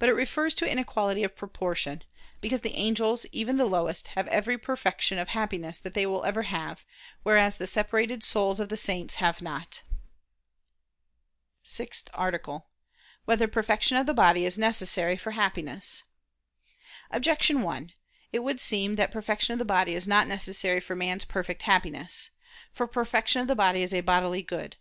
[0.00, 2.02] But it refers to inequality of proportion:
[2.40, 6.42] because the angels, even the lowest, have every perfection of Happiness that they ever will
[6.42, 6.84] have,
[7.22, 9.82] whereas the separated souls of the saints have not.________________________
[11.64, 12.68] SIXTH ARTICLE [I II, Q.
[12.74, 13.20] 4, Art.
[13.20, 16.02] 6] Whether Perfection of the Body Is Necessary for Happiness?
[17.12, 17.92] Objection 1:
[18.32, 22.30] It would seem that perfection of the body is not necessary for man's perfect Happiness.
[22.72, 24.76] For perfection of the body is a bodily good.